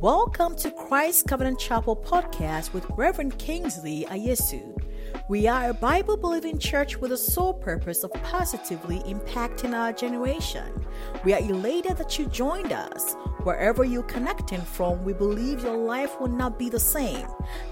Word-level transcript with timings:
Welcome 0.00 0.54
to 0.58 0.70
Christ 0.70 1.26
Covenant 1.26 1.58
Chapel 1.58 1.96
podcast 1.96 2.72
with 2.72 2.86
Reverend 2.90 3.36
Kingsley 3.36 4.06
Ayesu. 4.08 4.80
We 5.28 5.48
are 5.48 5.70
a 5.70 5.74
Bible 5.74 6.16
believing 6.16 6.56
church 6.56 6.96
with 6.96 7.10
the 7.10 7.16
sole 7.16 7.52
purpose 7.52 8.04
of 8.04 8.12
positively 8.22 9.00
impacting 9.00 9.74
our 9.76 9.92
generation. 9.92 10.86
We 11.24 11.34
are 11.34 11.40
elated 11.40 11.96
that 11.96 12.16
you 12.16 12.26
joined 12.26 12.72
us. 12.72 13.14
Wherever 13.42 13.82
you're 13.82 14.04
connecting 14.04 14.60
from, 14.60 15.04
we 15.04 15.14
believe 15.14 15.64
your 15.64 15.76
life 15.76 16.20
will 16.20 16.28
not 16.28 16.60
be 16.60 16.70
the 16.70 16.78
same. 16.78 17.26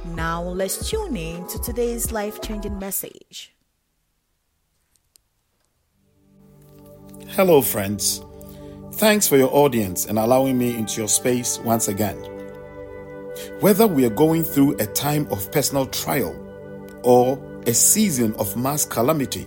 Now, 0.07 0.43
let's 0.43 0.91
tune 0.91 1.17
in 1.17 1.47
to 1.47 1.61
today's 1.61 2.11
life 2.11 2.41
changing 2.41 2.77
message. 2.77 3.55
Hello, 7.29 7.63
friends. 7.63 8.26
Thanks 8.97 9.29
for 9.29 9.37
your 9.37 9.55
audience 9.55 10.07
and 10.07 10.19
allowing 10.19 10.57
me 10.57 10.75
into 10.75 11.03
your 11.03 11.09
space 11.09 11.59
once 11.59 11.89
again. 11.89 12.16
Whether 13.61 13.87
we 13.87 14.07
are 14.07 14.11
going 14.11 14.43
through 14.43 14.77
a 14.79 14.87
time 14.87 15.29
of 15.30 15.53
personal 15.53 15.84
trial 15.84 16.34
or 17.03 17.39
a 17.67 17.75
season 17.75 18.34
of 18.37 18.56
mass 18.56 18.87
calamity, 18.87 19.47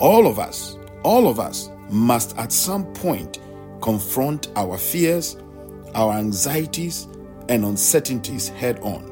all 0.00 0.26
of 0.26 0.38
us, 0.38 0.76
all 1.02 1.28
of 1.28 1.40
us 1.40 1.70
must 1.88 2.36
at 2.36 2.52
some 2.52 2.84
point 2.92 3.40
confront 3.80 4.48
our 4.54 4.76
fears, 4.76 5.38
our 5.94 6.12
anxieties, 6.12 7.08
and 7.48 7.64
uncertainties 7.64 8.50
head 8.50 8.78
on. 8.80 9.04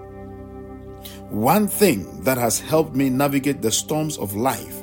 One 1.30 1.66
thing 1.66 2.22
that 2.24 2.36
has 2.36 2.60
helped 2.60 2.94
me 2.94 3.08
navigate 3.08 3.62
the 3.62 3.72
storms 3.72 4.18
of 4.18 4.34
life 4.34 4.82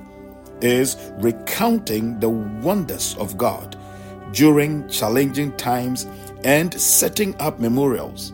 is 0.62 0.98
recounting 1.20 2.20
the 2.20 2.29
wonders 2.29 3.15
of 3.20 3.37
God 3.37 3.77
during 4.31 4.88
challenging 4.90 5.55
times 5.58 6.08
and 6.44 6.73
setting 6.80 7.35
up 7.40 7.59
memorials. 7.59 8.34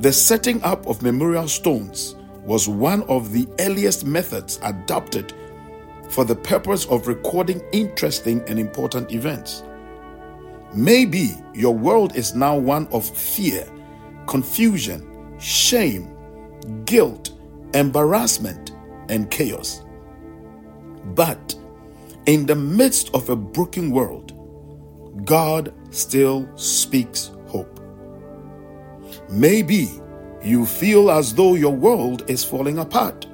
The 0.00 0.12
setting 0.12 0.62
up 0.62 0.86
of 0.86 1.02
memorial 1.02 1.48
stones 1.48 2.16
was 2.44 2.68
one 2.68 3.02
of 3.04 3.32
the 3.32 3.48
earliest 3.60 4.04
methods 4.04 4.60
adopted 4.62 5.32
for 6.10 6.24
the 6.24 6.36
purpose 6.36 6.86
of 6.86 7.08
recording 7.08 7.60
interesting 7.72 8.42
and 8.48 8.58
important 8.58 9.12
events. 9.12 9.62
Maybe 10.74 11.34
your 11.54 11.74
world 11.74 12.14
is 12.14 12.34
now 12.34 12.56
one 12.56 12.86
of 12.88 13.08
fear, 13.08 13.66
confusion, 14.26 15.34
shame, 15.38 16.16
guilt, 16.84 17.30
embarrassment, 17.74 18.72
and 19.08 19.30
chaos. 19.30 19.82
But 21.14 21.54
in 22.26 22.46
the 22.46 22.56
midst 22.56 23.14
of 23.14 23.28
a 23.28 23.36
broken 23.36 23.90
world, 23.90 24.35
God 25.24 25.72
still 25.90 26.48
speaks 26.56 27.30
hope. 27.48 27.80
Maybe 29.28 29.88
you 30.42 30.66
feel 30.66 31.10
as 31.10 31.34
though 31.34 31.54
your 31.54 31.74
world 31.74 32.28
is 32.30 32.44
falling 32.44 32.78
apart. 32.78 33.26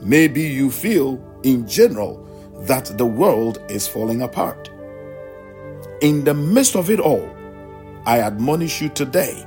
Maybe 0.00 0.42
you 0.42 0.70
feel, 0.70 1.22
in 1.42 1.68
general, 1.68 2.26
that 2.62 2.96
the 2.96 3.06
world 3.06 3.62
is 3.68 3.86
falling 3.86 4.22
apart. 4.22 4.70
In 6.00 6.24
the 6.24 6.34
midst 6.34 6.76
of 6.76 6.90
it 6.90 7.00
all, 7.00 7.28
I 8.06 8.20
admonish 8.20 8.80
you 8.80 8.88
today 8.88 9.46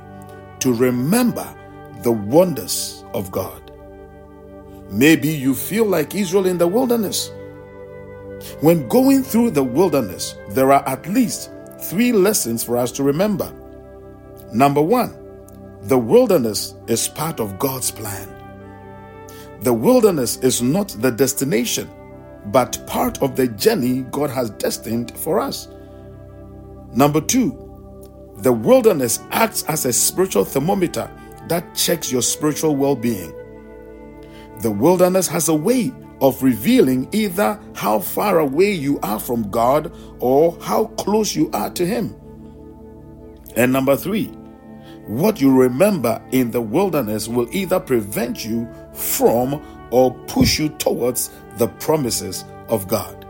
to 0.60 0.72
remember 0.72 1.46
the 2.02 2.12
wonders 2.12 3.04
of 3.12 3.30
God. 3.30 3.72
Maybe 4.90 5.28
you 5.28 5.54
feel 5.54 5.86
like 5.86 6.14
Israel 6.14 6.46
in 6.46 6.58
the 6.58 6.68
wilderness 6.68 7.30
when 8.60 8.88
going 8.88 9.22
through 9.22 9.50
the 9.50 9.64
wilderness, 9.64 10.36
there 10.50 10.72
are 10.72 10.86
at 10.88 11.08
least 11.08 11.50
three 11.80 12.12
lessons 12.12 12.62
for 12.64 12.76
us 12.76 12.92
to 12.92 13.02
remember. 13.02 13.52
Number 14.52 14.82
one, 14.82 15.16
the 15.82 15.98
wilderness 15.98 16.74
is 16.86 17.08
part 17.08 17.40
of 17.40 17.58
God's 17.58 17.90
plan. 17.90 18.28
The 19.60 19.72
wilderness 19.72 20.36
is 20.38 20.62
not 20.62 20.88
the 21.00 21.10
destination, 21.10 21.90
but 22.46 22.82
part 22.86 23.22
of 23.22 23.36
the 23.36 23.48
journey 23.48 24.02
God 24.10 24.30
has 24.30 24.50
destined 24.50 25.16
for 25.16 25.40
us. 25.40 25.68
Number 26.92 27.20
two, 27.20 27.60
the 28.38 28.52
wilderness 28.52 29.20
acts 29.30 29.64
as 29.64 29.84
a 29.86 29.92
spiritual 29.92 30.44
thermometer 30.44 31.10
that 31.48 31.74
checks 31.74 32.12
your 32.12 32.22
spiritual 32.22 32.76
well 32.76 32.96
being. 32.96 33.32
The 34.60 34.70
wilderness 34.70 35.26
has 35.28 35.48
a 35.48 35.54
way 35.54 35.92
of 36.24 36.42
revealing 36.42 37.06
either 37.12 37.60
how 37.74 37.98
far 37.98 38.38
away 38.38 38.72
you 38.72 38.98
are 39.02 39.20
from 39.20 39.50
God 39.50 39.94
or 40.20 40.58
how 40.62 40.86
close 40.86 41.36
you 41.36 41.50
are 41.52 41.68
to 41.68 41.84
Him. 41.84 42.16
And 43.56 43.70
number 43.70 43.94
three, 43.94 44.28
what 45.06 45.38
you 45.38 45.54
remember 45.54 46.22
in 46.32 46.50
the 46.50 46.62
wilderness 46.62 47.28
will 47.28 47.46
either 47.54 47.78
prevent 47.78 48.42
you 48.42 48.66
from 48.94 49.62
or 49.90 50.14
push 50.26 50.58
you 50.58 50.70
towards 50.70 51.30
the 51.58 51.68
promises 51.68 52.46
of 52.68 52.88
God. 52.88 53.20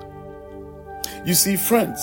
You 1.27 1.34
see, 1.34 1.56
friends, 1.56 2.00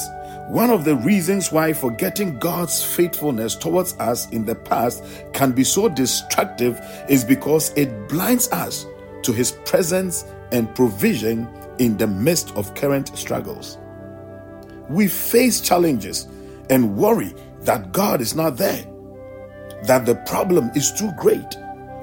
one 0.49 0.71
of 0.71 0.83
the 0.83 0.97
reasons 0.97 1.53
why 1.53 1.71
forgetting 1.71 2.37
God's 2.37 2.83
faithfulness 2.83 3.55
towards 3.55 3.93
us 3.93 4.29
in 4.31 4.43
the 4.43 4.55
past 4.55 5.05
can 5.31 5.53
be 5.53 5.63
so 5.63 5.87
destructive 5.87 6.81
is 7.07 7.23
because 7.23 7.71
it 7.77 8.09
blinds 8.09 8.51
us 8.51 8.85
to 9.23 9.31
His 9.31 9.53
presence 9.63 10.25
and 10.51 10.73
provision 10.75 11.47
in 11.79 11.97
the 11.97 12.07
midst 12.07 12.55
of 12.55 12.73
current 12.75 13.15
struggles. 13.17 13.77
We 14.89 15.07
face 15.07 15.61
challenges 15.61 16.27
and 16.69 16.95
worry 16.97 17.33
that 17.61 17.91
God 17.91 18.21
is 18.21 18.35
not 18.35 18.57
there, 18.57 18.85
that 19.83 20.05
the 20.05 20.15
problem 20.27 20.71
is 20.75 20.91
too 20.91 21.11
great, 21.17 21.57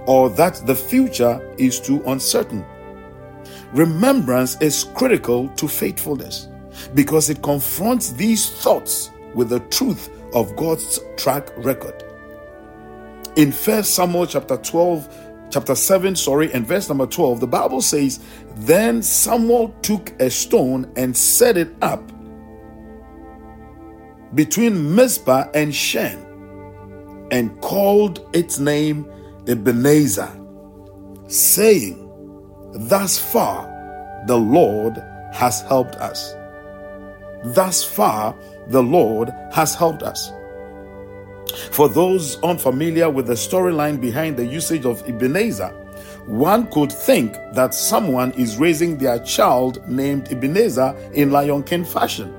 or 0.07 0.31
that 0.31 0.63
the 0.67 0.75
future 0.75 1.55
is 1.59 1.81
too 1.81 2.03
uncertain. 2.07 2.65
Remembrance 3.73 4.61
is 4.61 4.85
critical 4.95 5.49
to 5.51 5.69
faithfulness 5.69 6.49
because 6.95 7.29
it 7.29 7.43
confronts 7.43 8.13
these 8.13 8.51
thoughts 8.51 9.11
with 9.35 9.51
the 9.51 9.61
truth 9.61 10.11
of 10.35 10.55
God's 10.57 11.01
track 11.17 11.51
record. 11.59 12.05
In 13.37 13.53
1 13.53 13.85
Samuel 13.85 14.27
chapter 14.27 14.57
12, 14.57 15.28
chapter 15.51 15.75
7, 15.75 16.17
sorry, 16.17 16.53
and 16.53 16.67
verse 16.67 16.89
number 16.89 17.07
12, 17.07 17.41
the 17.41 17.47
Bible 17.47 17.81
says, 17.81 18.21
Then 18.57 19.03
Samuel 19.03 19.75
took 19.83 20.11
a 20.21 20.31
stone 20.31 20.91
and 20.97 21.17
set 21.17 21.57
it 21.57 21.75
up 21.83 22.13
between 24.35 24.95
Mizpah 24.95 25.49
and 25.55 25.75
Shen 25.75 26.19
and 27.31 27.59
called 27.61 28.29
its 28.35 28.59
name 28.59 29.11
Ebenezer, 29.47 30.31
saying, 31.29 32.05
Thus 32.75 33.19
far 33.19 33.67
the 34.27 34.37
Lord 34.37 35.03
has 35.33 35.63
helped 35.63 35.97
us. 35.97 36.35
Thus 37.45 37.85
far 37.85 38.37
the 38.69 38.83
Lord 38.83 39.31
has 39.53 39.75
helped 39.75 40.03
us. 40.03 40.31
For 41.71 41.89
those 41.89 42.41
unfamiliar 42.43 43.11
with 43.11 43.27
the 43.27 43.35
storyline 43.35 44.01
behind 44.01 44.37
the 44.37 44.47
usage 44.47 44.85
of 44.85 45.03
Ebenezer, 45.09 45.69
one 46.27 46.71
could 46.71 46.93
think 46.93 47.33
that 47.53 47.75
someone 47.75 48.33
is 48.33 48.59
raising 48.59 48.99
their 48.99 49.19
child 49.21 49.87
named 49.89 50.31
Ebenezer 50.31 50.95
in 51.15 51.31
Lion 51.31 51.63
King 51.63 51.85
fashion. 51.85 52.35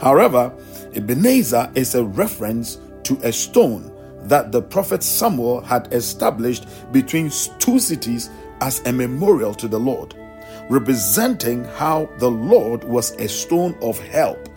However, 0.00 0.52
Ebenezer 0.94 1.70
is 1.74 1.94
a 1.94 2.04
reference 2.04 2.78
to 3.04 3.18
a 3.22 3.32
stone 3.32 3.92
that 4.24 4.52
the 4.52 4.60
prophet 4.60 5.02
Samuel 5.02 5.60
had 5.62 5.92
established 5.92 6.66
between 6.92 7.30
two 7.58 7.78
cities 7.78 8.30
as 8.60 8.80
a 8.86 8.92
memorial 8.92 9.54
to 9.54 9.68
the 9.68 9.78
Lord, 9.78 10.14
representing 10.68 11.64
how 11.64 12.08
the 12.18 12.30
Lord 12.30 12.84
was 12.84 13.12
a 13.12 13.28
stone 13.28 13.76
of 13.80 13.98
help, 13.98 14.48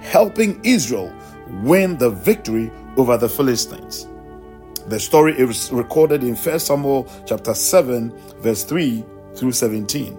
helping 0.00 0.60
Israel 0.64 1.12
win 1.62 1.96
the 1.96 2.10
victory 2.10 2.70
over 2.96 3.16
the 3.16 3.28
Philistines. 3.28 4.08
The 4.88 5.00
story 5.00 5.38
is 5.38 5.70
recorded 5.72 6.22
in 6.22 6.36
1 6.36 6.58
Samuel 6.58 7.08
chapter 7.26 7.54
7 7.54 8.12
verse 8.38 8.64
3 8.64 9.04
through 9.34 9.52
17. 9.52 10.18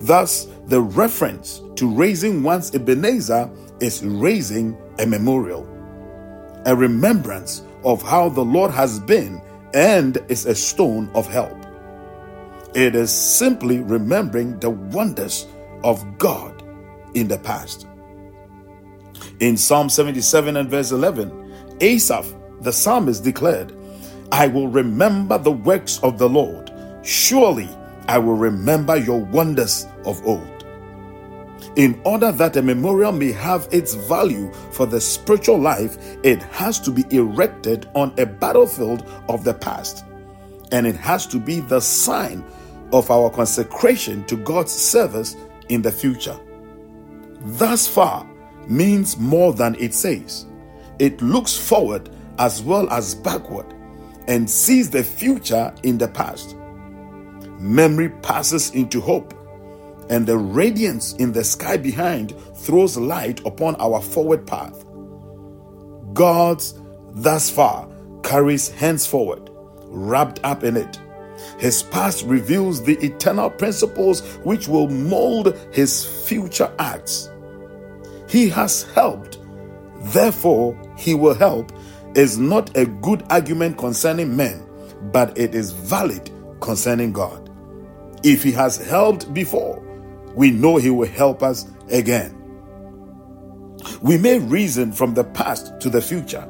Thus, 0.00 0.48
the 0.66 0.80
reference 0.80 1.60
to 1.76 1.92
raising 1.92 2.42
one's 2.42 2.74
Ebenezer 2.74 3.50
is 3.80 4.04
raising 4.04 4.76
a 4.98 5.06
memorial, 5.06 5.66
a 6.66 6.74
remembrance 6.74 7.62
of 7.84 8.02
how 8.02 8.28
the 8.28 8.44
Lord 8.44 8.70
has 8.70 9.00
been 9.00 9.42
and 9.74 10.18
is 10.28 10.46
a 10.46 10.54
stone 10.54 11.10
of 11.14 11.26
help. 11.26 11.56
It 12.74 12.94
is 12.94 13.10
simply 13.10 13.80
remembering 13.80 14.58
the 14.60 14.70
wonders 14.70 15.46
of 15.84 16.18
God 16.18 16.62
in 17.14 17.28
the 17.28 17.38
past. 17.38 17.86
In 19.40 19.56
Psalm 19.56 19.88
77 19.88 20.56
and 20.56 20.70
verse 20.70 20.92
11, 20.92 21.41
Asaph, 21.80 22.34
the 22.60 22.72
psalmist, 22.72 23.24
declared, 23.24 23.72
I 24.30 24.46
will 24.46 24.68
remember 24.68 25.38
the 25.38 25.52
works 25.52 25.98
of 26.02 26.18
the 26.18 26.28
Lord. 26.28 26.72
Surely 27.02 27.68
I 28.08 28.18
will 28.18 28.36
remember 28.36 28.96
your 28.96 29.20
wonders 29.20 29.86
of 30.04 30.24
old. 30.26 30.48
In 31.76 32.00
order 32.04 32.32
that 32.32 32.56
a 32.56 32.62
memorial 32.62 33.12
may 33.12 33.32
have 33.32 33.68
its 33.72 33.94
value 33.94 34.52
for 34.72 34.84
the 34.86 35.00
spiritual 35.00 35.58
life, 35.58 35.96
it 36.22 36.42
has 36.44 36.78
to 36.80 36.90
be 36.90 37.04
erected 37.10 37.88
on 37.94 38.12
a 38.18 38.26
battlefield 38.26 39.06
of 39.28 39.44
the 39.44 39.54
past. 39.54 40.04
And 40.70 40.86
it 40.86 40.96
has 40.96 41.26
to 41.28 41.38
be 41.38 41.60
the 41.60 41.80
sign 41.80 42.44
of 42.92 43.10
our 43.10 43.30
consecration 43.30 44.24
to 44.26 44.36
God's 44.36 44.72
service 44.72 45.36
in 45.68 45.82
the 45.82 45.92
future. 45.92 46.38
Thus 47.40 47.86
far 47.86 48.28
means 48.66 49.16
more 49.16 49.52
than 49.52 49.74
it 49.76 49.94
says. 49.94 50.46
It 51.02 51.20
looks 51.20 51.56
forward 51.56 52.10
as 52.38 52.62
well 52.62 52.88
as 52.90 53.16
backward 53.16 53.66
and 54.28 54.48
sees 54.48 54.88
the 54.88 55.02
future 55.02 55.74
in 55.82 55.98
the 55.98 56.06
past. 56.06 56.54
Memory 57.58 58.10
passes 58.22 58.70
into 58.70 59.00
hope, 59.00 59.34
and 60.10 60.24
the 60.24 60.38
radiance 60.38 61.14
in 61.14 61.32
the 61.32 61.42
sky 61.42 61.76
behind 61.76 62.36
throws 62.54 62.96
light 62.96 63.44
upon 63.44 63.74
our 63.80 64.00
forward 64.00 64.46
path. 64.46 64.84
God's 66.12 66.74
thus 67.14 67.50
far 67.50 67.88
carries 68.22 68.68
henceforward, 68.68 69.50
wrapped 69.86 70.38
up 70.44 70.62
in 70.62 70.76
it. 70.76 71.00
His 71.58 71.82
past 71.82 72.24
reveals 72.26 72.80
the 72.80 72.96
eternal 73.04 73.50
principles 73.50 74.20
which 74.44 74.68
will 74.68 74.88
mold 74.88 75.58
his 75.72 76.04
future 76.28 76.72
acts. 76.78 77.28
He 78.28 78.48
has 78.50 78.84
helped, 78.92 79.38
therefore, 80.04 80.76
he 80.96 81.14
will 81.14 81.34
help 81.34 81.72
is 82.14 82.38
not 82.38 82.76
a 82.76 82.86
good 82.86 83.24
argument 83.30 83.78
concerning 83.78 84.36
men, 84.36 84.66
but 85.12 85.36
it 85.38 85.54
is 85.54 85.72
valid 85.72 86.30
concerning 86.60 87.12
God. 87.12 87.50
If 88.22 88.42
He 88.42 88.52
has 88.52 88.76
helped 88.76 89.32
before, 89.34 89.82
we 90.34 90.50
know 90.50 90.76
He 90.76 90.90
will 90.90 91.08
help 91.08 91.42
us 91.42 91.70
again. 91.90 92.38
We 94.00 94.16
may 94.16 94.38
reason 94.38 94.92
from 94.92 95.14
the 95.14 95.24
past 95.24 95.80
to 95.80 95.90
the 95.90 96.00
future, 96.00 96.48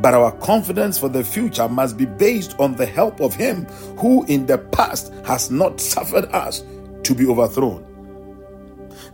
but 0.00 0.14
our 0.14 0.32
confidence 0.38 0.98
for 0.98 1.08
the 1.08 1.24
future 1.24 1.68
must 1.68 1.96
be 1.96 2.06
based 2.06 2.58
on 2.58 2.76
the 2.76 2.86
help 2.86 3.20
of 3.20 3.34
Him 3.34 3.66
who 3.98 4.24
in 4.26 4.46
the 4.46 4.58
past 4.58 5.12
has 5.26 5.50
not 5.50 5.80
suffered 5.80 6.26
us 6.26 6.64
to 7.02 7.14
be 7.14 7.26
overthrown. 7.26 7.86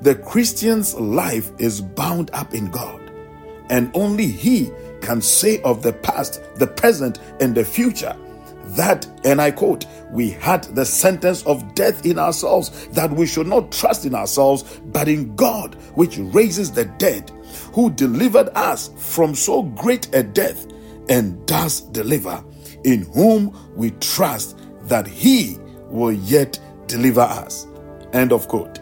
The 0.03 0.15
Christian's 0.15 0.95
life 0.95 1.51
is 1.59 1.81
bound 1.81 2.31
up 2.33 2.55
in 2.55 2.71
God, 2.71 3.08
and 3.71 3.91
only 3.95 4.27
He 4.27 4.71
can 5.01 5.21
say 5.21 5.61
of 5.63 5.83
the 5.83 5.93
past, 5.93 6.43
the 6.57 6.67
present, 6.67 7.19
and 7.41 7.55
the 7.55 7.65
future 7.65 8.17
that, 8.77 9.07
and 9.25 9.41
I 9.41 9.51
quote, 9.51 9.87
we 10.11 10.31
had 10.31 10.65
the 10.65 10.85
sentence 10.85 11.43
of 11.45 11.75
death 11.75 12.05
in 12.05 12.19
ourselves, 12.19 12.89
that 12.89 13.11
we 13.11 13.27
should 13.27 13.47
not 13.47 13.73
trust 13.73 14.05
in 14.05 14.15
ourselves, 14.15 14.81
but 14.87 15.09
in 15.09 15.35
God, 15.37 15.75
which 15.95 16.19
raises 16.19 16.71
the 16.71 16.85
dead, 16.85 17.31
who 17.73 17.91
delivered 17.91 18.51
us 18.55 18.91
from 18.97 19.35
so 19.35 19.63
great 19.63 20.15
a 20.15 20.23
death, 20.23 20.67
and 21.09 21.45
does 21.47 21.81
deliver, 21.81 22.45
in 22.85 23.03
whom 23.15 23.57
we 23.75 23.91
trust 23.93 24.59
that 24.83 25.07
he 25.07 25.57
will 25.89 26.13
yet 26.13 26.59
deliver 26.87 27.23
us. 27.23 27.67
End 28.13 28.33
of 28.33 28.49
quote. 28.49 28.79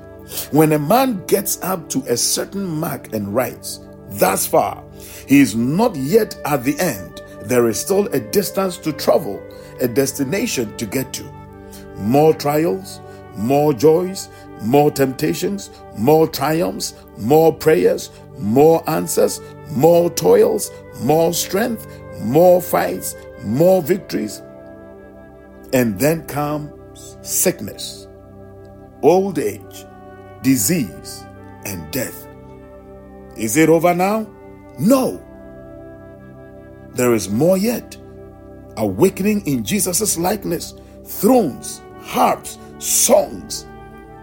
When 0.51 0.73
a 0.73 0.79
man 0.79 1.25
gets 1.27 1.63
up 1.63 1.89
to 1.91 2.01
a 2.09 2.17
certain 2.17 2.65
mark 2.65 3.13
and 3.13 3.33
writes, 3.33 3.81
Thus 4.09 4.47
far, 4.47 4.83
he 5.27 5.41
is 5.41 5.55
not 5.55 5.97
yet 5.97 6.39
at 6.45 6.65
the 6.65 6.79
end. 6.79 7.23
There 7.43 7.69
is 7.69 7.79
still 7.79 8.07
a 8.09 8.21
distance 8.21 8.77
to 8.79 8.93
travel, 8.93 9.43
a 9.81 9.89
destination 9.89 10.77
to 10.79 10.87
get 10.87 11.13
to. 11.15 11.25
More 11.97 12.35
trials, 12.35 13.01
more 13.37 13.73
joys, 13.73 14.29
more 14.63 14.91
temptations, 14.91 15.71
more 15.97 16.27
triumphs, 16.27 16.95
more 17.19 17.53
prayers, 17.53 18.11
more 18.39 18.89
answers, 18.89 19.41
more 19.71 20.11
toils, 20.11 20.71
more 21.03 21.33
strength, 21.33 21.87
more 22.21 22.63
fights, 22.63 23.15
more 23.43 23.83
victories. 23.83 24.43
And 25.73 25.99
then 25.99 26.27
comes 26.27 27.19
sickness, 27.23 28.09
old 29.03 29.39
age, 29.39 29.85
disease, 30.43 31.25
and 31.65 31.91
death. 31.91 32.26
Is 33.37 33.57
it 33.59 33.69
over 33.69 33.95
now? 33.95 34.27
No. 34.79 35.23
There 36.95 37.15
is 37.15 37.29
more 37.29 37.59
yet. 37.59 37.97
Awakening 38.79 39.47
in 39.47 39.63
Jesus' 39.63 40.17
likeness, 40.17 40.75
thrones, 41.05 41.83
harps, 42.01 42.59
songs, 42.79 43.67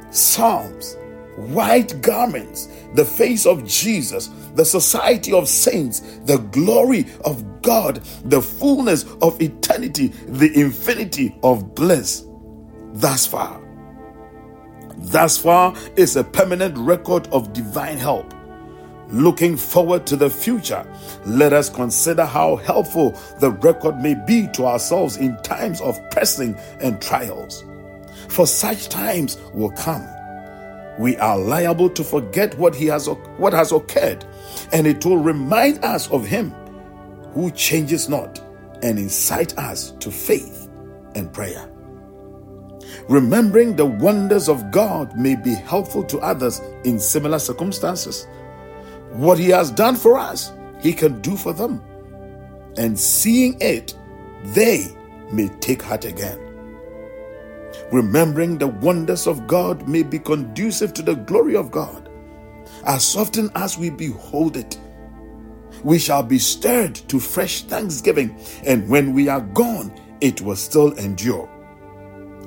psalms, 0.10 0.98
white 1.36 2.02
garments, 2.02 2.70
the 2.96 3.06
face 3.06 3.46
of 3.46 3.66
Jesus, 3.66 4.30
the 4.56 4.66
society 4.66 5.32
of 5.32 5.48
saints, 5.48 6.00
the 6.26 6.38
glory 6.52 7.06
of 7.26 7.62
God, 7.62 7.98
the 8.26 8.42
fullness 8.42 9.06
of 9.22 9.40
eternity, 9.42 10.08
the 10.28 10.52
infinity 10.60 11.38
of 11.44 11.76
bliss. 11.76 12.26
Thus 12.94 13.26
far. 13.28 13.62
Thus 14.98 15.38
far 15.38 15.76
is 15.96 16.16
a 16.16 16.24
permanent 16.24 16.78
record 16.78 17.28
of 17.28 17.54
divine 17.54 17.98
help 17.98 18.33
Looking 19.14 19.58
forward 19.58 20.08
to 20.08 20.16
the 20.16 20.28
future, 20.28 20.84
let 21.24 21.54
us 21.54 21.70
consider 21.70 22.26
how 22.26 22.56
helpful 22.56 23.12
the 23.40 23.52
record 23.52 23.98
may 24.00 24.16
be 24.16 24.48
to 24.54 24.66
ourselves 24.66 25.18
in 25.18 25.38
times 25.44 25.82
of 25.82 26.00
pressing 26.10 26.56
and 26.80 27.00
trials. 27.00 27.64
For 28.28 28.48
such 28.48 28.90
times 28.90 29.38
will 29.54 29.70
come. 29.70 30.04
We 30.98 31.16
are 31.18 31.38
liable 31.38 31.92
to 31.92 32.04
forget 32.04 32.58
what 32.58 32.74
he 32.74 32.88
has 32.88 33.08
what 33.38 33.54
has 33.54 33.72
occurred, 33.72 34.26
and 34.72 34.88
it 34.88 35.06
will 35.06 35.20
remind 35.20 35.86
us 35.86 36.10
of 36.10 36.26
him 36.26 36.50
who 37.36 37.52
changes 37.52 38.10
not 38.10 38.40
and 38.82 38.98
incite 38.98 39.56
us 39.60 39.92
to 40.00 40.10
faith 40.10 40.70
and 41.14 41.32
prayer. 41.32 41.70
Remembering 43.08 43.76
the 43.76 43.86
wonders 43.86 44.50
of 44.50 44.72
God 44.72 45.16
may 45.16 45.36
be 45.36 45.54
helpful 45.54 46.04
to 46.06 46.18
others 46.18 46.62
in 46.84 47.00
similar 47.00 47.38
circumstances. 47.38 48.26
What 49.14 49.40
He 49.40 49.50
has 49.50 49.72
done 49.72 49.96
for 49.96 50.18
us, 50.18 50.52
He 50.82 50.94
can 50.94 51.22
do 51.22 51.38
for 51.38 51.54
them. 51.54 51.82
And 52.78 53.00
seeing 53.00 53.58
it, 53.62 53.96
they 54.44 54.88
may 55.32 55.50
take 55.60 55.82
heart 55.82 56.06
again. 56.06 56.40
Remembering 57.92 58.58
the 58.58 58.68
wonders 58.68 59.28
of 59.28 59.48
God 59.48 59.88
may 59.88 60.04
be 60.04 60.20
conducive 60.20 60.94
to 60.96 61.02
the 61.02 61.16
glory 61.16 61.56
of 61.56 61.72
God. 61.72 62.10
As 62.86 63.16
often 63.16 63.52
as 63.56 63.78
we 63.78 63.90
behold 63.90 64.58
it, 64.58 64.80
we 65.84 66.00
shall 66.00 66.24
be 66.24 66.40
stirred 66.40 66.96
to 66.96 67.20
fresh 67.20 67.64
thanksgiving, 67.64 68.40
and 68.66 68.88
when 68.90 69.14
we 69.14 69.28
are 69.28 69.42
gone, 69.42 69.94
it 70.22 70.42
will 70.42 70.56
still 70.56 70.94
endure. 70.94 71.50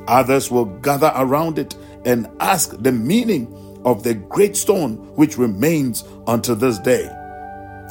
Others 0.09 0.51
will 0.51 0.65
gather 0.65 1.13
around 1.17 1.59
it 1.59 1.75
and 2.05 2.29
ask 2.41 2.77
the 2.83 2.93
meaning 2.93 3.47
of 3.87 4.03
the 4.03 4.15
great 4.15 4.57
stone 4.57 4.97
which 5.15 5.39
remains 5.39 6.05
unto 6.27 6.55
this 6.55 6.79
day, 6.81 7.09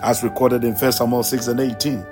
as 0.04 0.24
recorded 0.24 0.64
in 0.64 0.76
1 0.76 0.92
Samuel 0.92 1.24
6 1.24 1.48
and 1.48 1.60
18. 1.60 2.06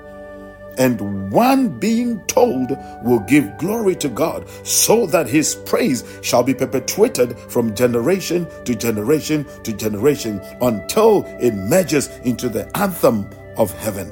And 0.78 1.32
one 1.32 1.78
being 1.80 2.20
told 2.26 2.72
will 3.04 3.20
give 3.20 3.58
glory 3.60 3.96
to 3.98 4.10
God, 4.10 4.50
so 4.66 5.06
that 5.08 5.28
his 5.28 5.54
praise 5.66 6.04
shall 6.24 6.42
be 6.42 6.54
perpetuated 6.56 7.38
from 7.38 7.76
generation 7.76 8.48
to 8.64 8.74
generation 8.74 9.46
to 9.64 9.74
generation 9.74 10.42
until 10.62 11.26
it 11.40 11.54
merges 11.54 12.08
into 12.24 12.50
the 12.50 12.76
anthem 12.76 13.30
of 13.58 13.72
heaven. 13.78 14.12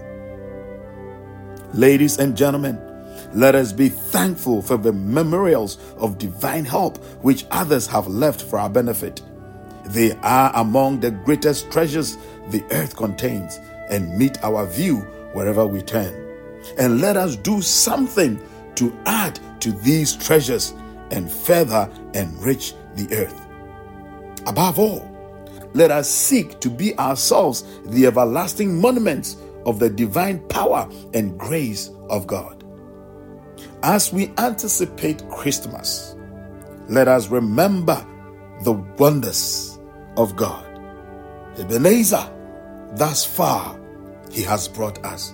Ladies 1.73 2.19
and 2.19 2.35
gentlemen, 2.37 2.77
let 3.33 3.55
us 3.55 3.71
be 3.71 3.87
thankful 3.87 4.61
for 4.61 4.75
the 4.75 4.91
memorials 4.91 5.77
of 5.97 6.17
divine 6.17 6.65
help 6.65 6.97
which 7.23 7.45
others 7.49 7.87
have 7.87 8.07
left 8.07 8.41
for 8.41 8.59
our 8.59 8.69
benefit. 8.69 9.21
They 9.85 10.13
are 10.21 10.51
among 10.55 10.99
the 10.99 11.11
greatest 11.11 11.71
treasures 11.71 12.17
the 12.47 12.63
earth 12.71 12.95
contains 12.95 13.59
and 13.89 14.17
meet 14.17 14.43
our 14.43 14.65
view 14.65 14.97
wherever 15.33 15.65
we 15.65 15.81
turn. 15.81 16.13
And 16.77 17.01
let 17.01 17.17
us 17.17 17.35
do 17.35 17.61
something 17.61 18.39
to 18.75 18.97
add 19.05 19.39
to 19.61 19.71
these 19.71 20.15
treasures 20.15 20.73
and 21.11 21.31
further 21.31 21.89
enrich 22.13 22.73
the 22.95 23.07
earth. 23.15 23.47
Above 24.47 24.79
all, 24.79 25.07
let 25.73 25.91
us 25.91 26.09
seek 26.09 26.59
to 26.59 26.69
be 26.69 26.97
ourselves 26.97 27.63
the 27.85 28.05
everlasting 28.05 28.79
monuments 28.79 29.37
of 29.65 29.79
the 29.79 29.89
divine 29.89 30.39
power 30.47 30.89
and 31.13 31.37
grace 31.37 31.91
of 32.09 32.27
God. 32.27 32.63
As 33.83 34.11
we 34.11 34.33
anticipate 34.37 35.27
Christmas, 35.29 36.15
let 36.87 37.07
us 37.07 37.29
remember 37.29 38.05
the 38.63 38.73
wonders 38.73 39.70
of 40.17 40.35
God. 40.35 40.65
Ebenezer, 41.57 42.29
thus 42.93 43.25
far 43.25 43.79
he 44.31 44.41
has 44.43 44.67
brought 44.67 45.03
us. 45.05 45.33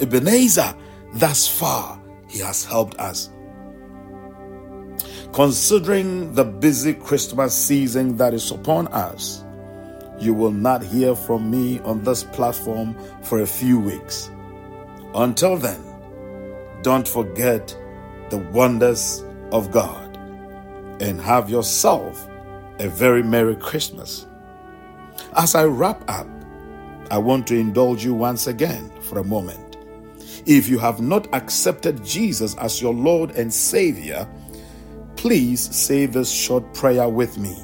Ebenezer, 0.00 0.74
thus 1.14 1.46
far 1.46 2.00
he 2.28 2.38
has 2.38 2.64
helped 2.64 2.98
us. 2.98 3.30
Considering 5.32 6.32
the 6.34 6.44
busy 6.44 6.94
Christmas 6.94 7.54
season 7.54 8.16
that 8.16 8.34
is 8.34 8.50
upon 8.50 8.88
us, 8.88 9.44
you 10.18 10.34
will 10.34 10.50
not 10.50 10.82
hear 10.82 11.14
from 11.14 11.50
me 11.50 11.78
on 11.80 12.02
this 12.02 12.24
platform 12.24 12.96
for 13.22 13.40
a 13.40 13.46
few 13.46 13.78
weeks. 13.78 14.30
Until 15.14 15.56
then, 15.56 15.80
don't 16.82 17.06
forget 17.06 17.76
the 18.30 18.38
wonders 18.38 19.24
of 19.52 19.70
God 19.70 20.16
and 21.00 21.20
have 21.20 21.48
yourself 21.48 22.27
a 22.78 22.88
very 22.88 23.22
Merry 23.22 23.56
Christmas. 23.56 24.26
As 25.36 25.54
I 25.54 25.64
wrap 25.64 26.02
up, 26.08 26.26
I 27.10 27.18
want 27.18 27.46
to 27.48 27.56
indulge 27.56 28.04
you 28.04 28.14
once 28.14 28.46
again 28.46 28.90
for 29.00 29.18
a 29.18 29.24
moment. 29.24 29.76
If 30.46 30.68
you 30.68 30.78
have 30.78 31.00
not 31.00 31.32
accepted 31.34 32.04
Jesus 32.04 32.56
as 32.56 32.80
your 32.80 32.94
Lord 32.94 33.32
and 33.32 33.52
Savior, 33.52 34.28
please 35.16 35.74
say 35.74 36.06
this 36.06 36.30
short 36.30 36.72
prayer 36.74 37.08
with 37.08 37.38
me. 37.38 37.56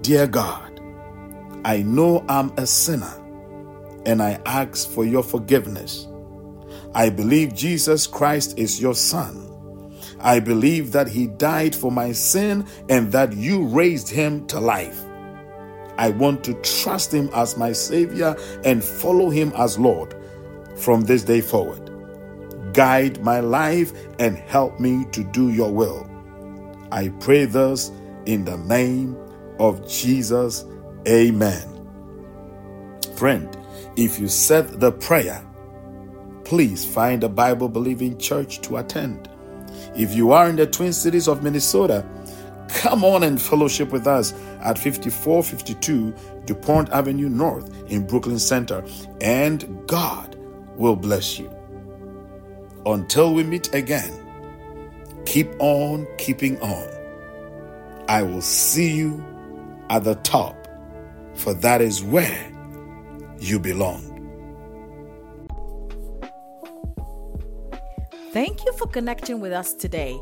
Dear 0.00 0.26
God, 0.26 0.80
I 1.64 1.82
know 1.82 2.24
I'm 2.28 2.52
a 2.56 2.66
sinner 2.66 3.12
and 4.06 4.22
I 4.22 4.40
ask 4.46 4.88
for 4.88 5.04
your 5.04 5.22
forgiveness. 5.22 6.06
I 6.94 7.10
believe 7.10 7.54
Jesus 7.54 8.06
Christ 8.06 8.58
is 8.58 8.80
your 8.80 8.94
Son. 8.94 9.52
I 10.20 10.40
believe 10.40 10.92
that 10.92 11.08
He 11.08 11.26
died 11.26 11.74
for 11.74 11.92
my 11.92 12.12
sin 12.12 12.66
and 12.88 13.12
that 13.12 13.32
you 13.34 13.66
raised 13.66 14.08
Him 14.08 14.46
to 14.48 14.60
life. 14.60 15.04
I 15.98 16.10
want 16.10 16.44
to 16.44 16.54
trust 16.62 17.12
Him 17.12 17.30
as 17.34 17.56
my 17.56 17.72
Savior 17.72 18.36
and 18.64 18.82
follow 18.82 19.30
Him 19.30 19.52
as 19.56 19.78
Lord 19.78 20.14
from 20.76 21.02
this 21.02 21.22
day 21.22 21.40
forward. 21.40 21.92
Guide 22.74 23.22
my 23.22 23.40
life 23.40 23.92
and 24.18 24.36
help 24.36 24.78
me 24.78 25.06
to 25.12 25.24
do 25.24 25.50
your 25.50 25.72
will. 25.72 26.08
I 26.92 27.08
pray 27.20 27.46
this 27.46 27.90
in 28.26 28.44
the 28.44 28.58
name 28.58 29.16
of 29.58 29.88
Jesus. 29.88 30.64
Amen. 31.08 31.72
Friend, 33.16 33.56
if 33.96 34.18
you 34.18 34.28
said 34.28 34.80
the 34.80 34.92
prayer, 34.92 35.42
please 36.44 36.84
find 36.84 37.24
a 37.24 37.28
Bible 37.28 37.68
believing 37.68 38.18
church 38.18 38.60
to 38.62 38.76
attend. 38.76 39.30
If 39.96 40.14
you 40.14 40.32
are 40.32 40.48
in 40.48 40.56
the 40.56 40.66
Twin 40.66 40.92
Cities 40.92 41.26
of 41.26 41.42
Minnesota, 41.42 42.04
come 42.68 43.02
on 43.02 43.22
and 43.22 43.40
fellowship 43.40 43.90
with 43.90 44.06
us 44.06 44.32
at 44.60 44.78
5452 44.78 46.14
DuPont 46.44 46.90
Avenue 46.90 47.30
North 47.30 47.70
in 47.90 48.06
Brooklyn 48.06 48.38
Center, 48.38 48.84
and 49.22 49.86
God 49.86 50.36
will 50.76 50.96
bless 50.96 51.38
you. 51.38 51.50
Until 52.84 53.32
we 53.32 53.42
meet 53.42 53.72
again, 53.74 54.12
keep 55.24 55.48
on 55.60 56.06
keeping 56.18 56.60
on. 56.60 56.88
I 58.08 58.22
will 58.22 58.42
see 58.42 58.94
you 58.94 59.24
at 59.88 60.04
the 60.04 60.16
top, 60.16 60.68
for 61.34 61.54
that 61.54 61.80
is 61.80 62.02
where 62.02 62.52
you 63.38 63.58
belong. 63.58 64.05
Thank 68.36 68.66
you 68.66 68.72
for 68.74 68.86
connecting 68.86 69.40
with 69.40 69.54
us 69.54 69.72
today. 69.72 70.20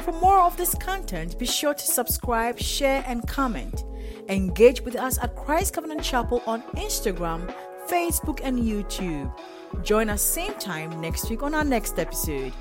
For 0.00 0.10
more 0.10 0.40
of 0.40 0.56
this 0.56 0.74
content, 0.74 1.38
be 1.38 1.46
sure 1.46 1.74
to 1.74 1.86
subscribe, 1.86 2.58
share, 2.58 3.04
and 3.06 3.24
comment. 3.28 3.84
Engage 4.28 4.80
with 4.80 4.96
us 4.96 5.16
at 5.22 5.36
Christ 5.36 5.74
Covenant 5.74 6.02
Chapel 6.02 6.42
on 6.44 6.62
Instagram, 6.74 7.54
Facebook, 7.86 8.40
and 8.42 8.58
YouTube. 8.58 9.32
Join 9.84 10.10
us 10.10 10.22
same 10.22 10.54
time 10.54 11.00
next 11.00 11.30
week 11.30 11.44
on 11.44 11.54
our 11.54 11.62
next 11.62 12.00
episode. 12.00 12.52